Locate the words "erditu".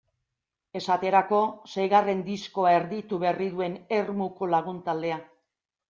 2.81-3.23